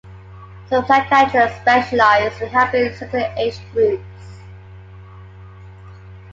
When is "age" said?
3.37-3.59